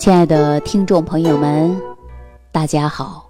[0.00, 1.78] 亲爱的听众朋友们，
[2.50, 3.28] 大家好！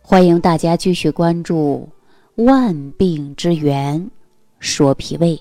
[0.00, 1.88] 欢迎大家继续关注
[2.44, 4.08] 《万病之源
[4.60, 5.36] 说脾胃》。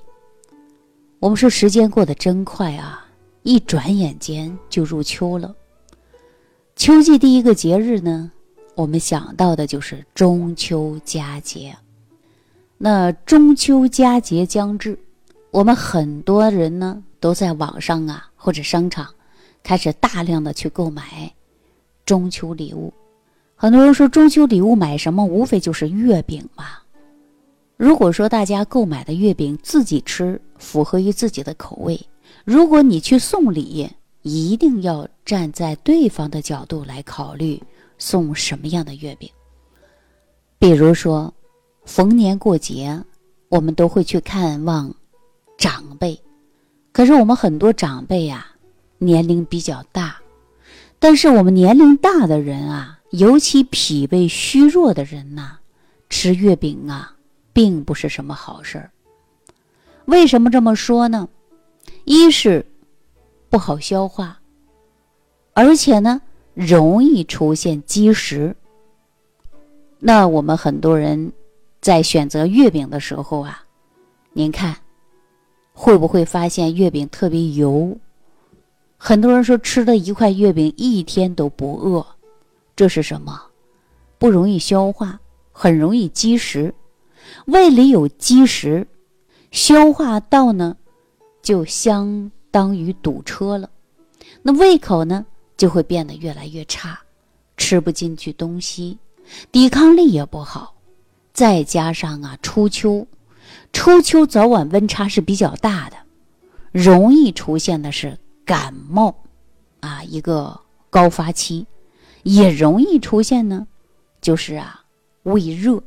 [1.20, 3.06] 我们说时间过得真快啊，
[3.44, 5.56] 一转眼间就入秋了。
[6.76, 8.32] 秋季第一个节日呢，
[8.74, 11.78] 我们想到的就是中秋佳节。
[12.80, 14.98] 那中秋佳节将至，
[15.52, 19.08] 我们很多人呢都在网上啊或者商场。
[19.64, 21.34] 开始大量的去购买
[22.06, 22.94] 中秋礼物，
[23.56, 25.24] 很多人说中秋礼物买什么？
[25.24, 26.66] 无非就是月饼嘛。
[27.78, 32.00] 如果说大家购买的月饼自己吃符合于自己的口味，
[32.46, 33.90] 如果你去送礼，
[34.22, 37.62] 一定要站在对方的角度来考虑
[37.98, 39.30] 送什么样的月饼。
[40.60, 41.34] 比如说，
[41.86, 43.04] 逢年过节，
[43.50, 44.94] 我们都会去看望
[45.58, 46.20] 长辈，
[46.92, 48.51] 可是我们很多长辈呀。
[49.04, 50.22] 年龄比较大，
[51.00, 55.58] 但是我们年龄大的人啊，尤其脾胃虚弱的人呐，
[56.08, 57.16] 吃月饼啊，
[57.52, 58.92] 并不是什么好事儿。
[60.06, 61.28] 为什么这么说呢？
[62.06, 62.64] 一是
[63.50, 64.40] 不好消化，
[65.54, 66.22] 而且呢，
[66.54, 68.56] 容易出现积食。
[69.98, 71.34] 那我们很多人
[71.82, 73.64] 在选择月饼的时候啊，
[74.34, 74.76] 您看
[75.74, 77.98] 会不会发现月饼特别油？
[79.04, 82.06] 很多人说吃了一块月饼一天都不饿，
[82.76, 83.42] 这是什么？
[84.20, 85.20] 不容易消化，
[85.52, 86.72] 很容易积食。
[87.46, 88.86] 胃里有积食，
[89.50, 90.78] 消化道呢
[91.42, 93.72] 就相当于堵车了，
[94.44, 95.26] 那胃口呢
[95.58, 97.00] 就会变得越来越差，
[97.58, 99.00] 吃不进去东西，
[99.52, 100.76] 抵抗力也不好。
[101.34, 103.08] 再加上啊，初秋，
[103.74, 105.98] 初秋早晚温差是比较大的，
[106.72, 108.20] 容易出现的是。
[108.46, 109.16] 感冒，
[109.80, 111.66] 啊，一个高发期，
[112.24, 113.68] 也容易出现呢，
[114.22, 114.84] 就是啊，
[115.24, 115.82] 胃热。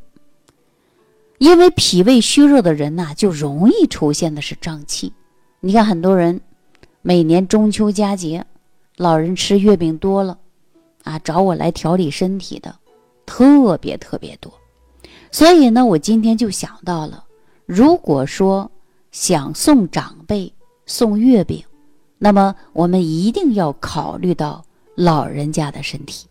[1.38, 5.12] 因为脾胃虚弱的人呐，就容易出现的是胀气。
[5.60, 6.40] 你看很多人，
[7.02, 8.46] 每年中秋佳节，
[8.96, 10.38] 老人吃月饼多了，
[11.02, 12.74] 啊，找我来调理身体的，
[13.26, 14.52] 特别特别多。
[15.30, 17.24] 所以呢，我今天就想到了，
[17.66, 18.70] 如果说
[19.10, 20.50] 想送长辈
[20.86, 21.62] 送月饼。
[22.24, 24.64] 那么我们一定要考虑到
[24.94, 26.26] 老人家的身体，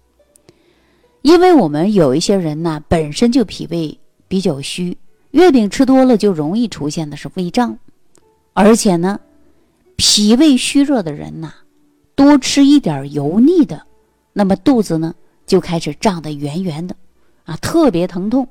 [1.21, 4.97] 因为我们有一些人呢，本身就脾胃比较虚，
[5.29, 7.77] 月饼吃多了就容易出现的是胃胀，
[8.53, 9.19] 而且呢，
[9.95, 11.53] 脾胃虚弱的人呐，
[12.15, 13.85] 多吃一点油腻的，
[14.33, 15.13] 那么肚子呢
[15.45, 16.95] 就开始胀得圆圆的，
[17.43, 18.47] 啊，特别疼痛，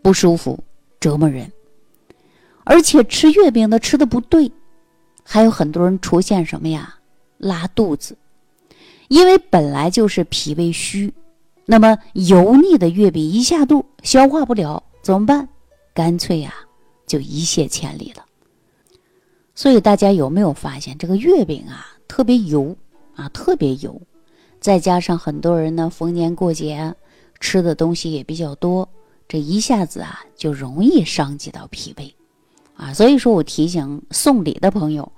[0.00, 0.58] 不舒服，
[0.98, 1.52] 折磨人，
[2.64, 4.50] 而且吃月饼的吃的不对。
[5.28, 6.94] 还有很多人出现什么呀？
[7.38, 8.16] 拉肚子，
[9.08, 11.12] 因为本来就是脾胃虚，
[11.64, 15.48] 那么油腻的月饼一下肚，消化不了，怎么办？
[15.92, 16.54] 干脆呀，
[17.06, 18.24] 就一泻千里了。
[19.54, 22.76] 所以大家有没有发现，这个月饼啊，特别油
[23.16, 24.00] 啊，特别油，
[24.60, 26.94] 再加上很多人呢，逢年过节
[27.40, 28.88] 吃的东西也比较多，
[29.26, 32.14] 这一下子啊，就容易伤及到脾胃。
[32.76, 35.10] 啊，所以说我提醒送礼的朋友，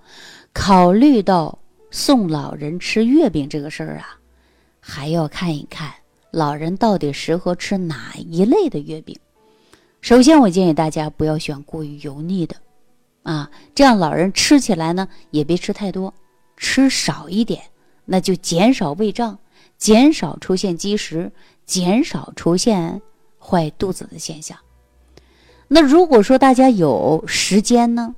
[0.53, 1.59] 考虑到
[1.91, 4.19] 送老人吃月饼这个事儿啊，
[4.81, 5.93] 还要看一看
[6.31, 9.19] 老人到底适合吃哪一类的月饼。
[10.01, 12.55] 首先，我建议大家不要选过于油腻的，
[13.25, 16.15] 啊，这样老人吃起来呢也别吃太多，
[16.57, 17.61] 吃少一点，
[18.05, 19.37] 那就减少胃胀，
[19.77, 21.33] 减少出现积食，
[21.67, 23.03] 减少出现
[23.41, 24.57] 坏肚子的现象。
[25.71, 28.15] 那如果说大家有时间呢，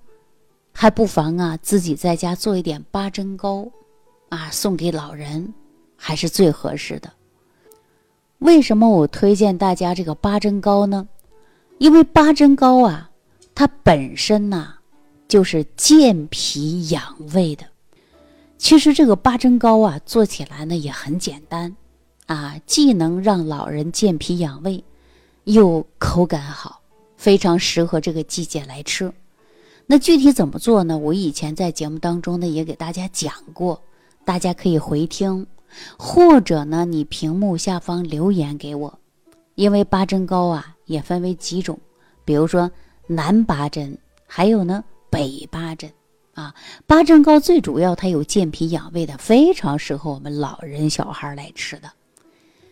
[0.73, 3.69] 还不妨啊自己在家做一点八珍糕，
[4.29, 5.53] 啊送给老人，
[5.97, 7.13] 还是最合适的。
[8.39, 11.09] 为什么我推荐大家这个八珍糕呢？
[11.79, 13.11] 因为八珍糕啊，
[13.55, 14.75] 它本身呢
[15.27, 17.65] 就是健脾养胃的。
[18.59, 21.75] 其实这个八珍糕啊做起来呢也很简单，
[22.27, 24.85] 啊既能让老人健脾养胃，
[25.45, 26.80] 又口感好。
[27.21, 29.13] 非常适合这个季节来吃，
[29.85, 30.97] 那具体怎么做呢？
[30.97, 33.79] 我以前在节目当中呢也给大家讲过，
[34.25, 35.47] 大家可以回听，
[35.99, 38.99] 或者呢你屏幕下方留言给我。
[39.55, 41.79] 因为八珍糕啊也分为几种，
[42.25, 42.71] 比如说
[43.07, 45.93] 南八珍，还有呢北八珍
[46.33, 46.55] 啊。
[46.87, 51.93] 八珍糕最主要它有健脾养胃的，非常适合我们老人小孩来吃的。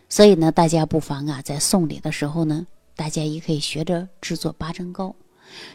[0.08, 2.66] 所以呢，大家不妨啊在送礼的时候呢。
[2.98, 5.14] 大家也可以学着制作八珍糕，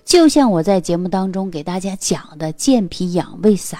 [0.03, 3.79] 就像我在节目当中给大家讲的健脾养胃散。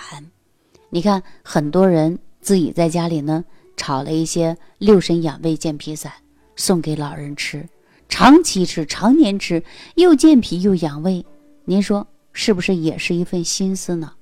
[0.90, 3.44] 你看，很多人自己在家里呢
[3.75, 6.10] 炒了一些六神养胃健脾散，
[6.56, 7.68] 送给老人吃，
[8.07, 9.62] 长期吃，常年吃，
[9.96, 11.25] 又健脾又养胃，
[11.66, 14.13] 您说是不是也是一份心思呢？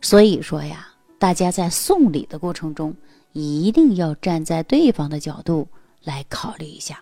[0.00, 2.96] 所以说呀，大家在送礼的过程中，
[3.34, 5.68] 一定要站在对方的角度
[6.02, 6.98] 来考虑一下。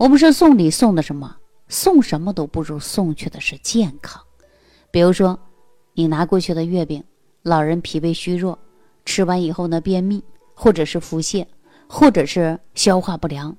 [0.00, 1.36] 我们说送礼送的什么？
[1.68, 4.18] 送什么都不如送去的是健康。
[4.90, 5.38] 比如说，
[5.92, 7.04] 你拿过去的月饼，
[7.42, 8.58] 老人脾胃虚弱。
[9.04, 10.24] 吃完以后呢，便秘，
[10.54, 11.44] 或者是腹泻，
[11.86, 13.54] 或者是消化不良，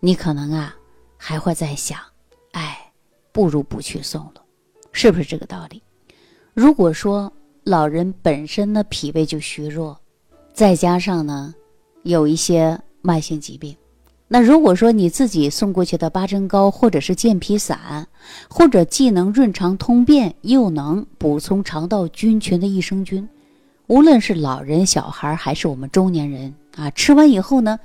[0.00, 0.74] 你可能啊
[1.18, 2.00] 还会在想，
[2.52, 2.90] 哎，
[3.30, 4.42] 不如不去送了，
[4.90, 5.82] 是不是这个道理？
[6.54, 7.30] 如果说
[7.62, 10.00] 老人本身呢脾胃就虚弱，
[10.54, 11.54] 再加上呢
[12.04, 13.76] 有一些慢性疾病，
[14.26, 18.06] 那如果说你自己送过去的八珍糕或者是健脾散，
[18.48, 23.28] 或者既能润肠通便，又能补充肠道菌群的益生菌。
[23.86, 27.78] 无论是老人、小孩，还是我们中年人啊，吃完以后呢，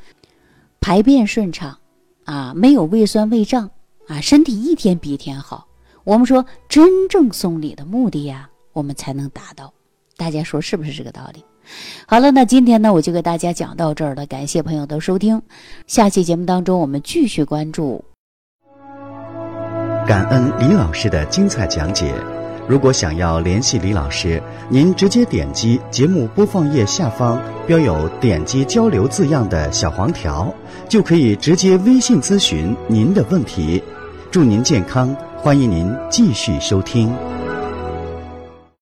[0.79, 1.77] 排便顺畅，
[2.23, 3.69] 啊，没有胃酸、胃胀，
[4.07, 5.67] 啊，身体一天比一天好。
[6.05, 9.71] 我们说，真正送礼的目的呀，我们才能达到。
[10.15, 11.43] 大家说是不是这个道理？
[12.07, 14.25] 好了，那今天呢，我就给大家讲到这儿了。
[14.25, 15.41] 感谢朋友的收听，
[15.87, 18.03] 下期节目当中我们继续关注。
[20.07, 22.13] 感恩李老师的精彩讲解。
[22.67, 30.53] 如果想要联系李老师，您直接点击节目播放页下方标有“点击交流”字样的小黄条，
[30.87, 33.81] 就可以直接微信咨询您的问题。
[34.29, 37.11] 祝您健康，欢迎您继续收听。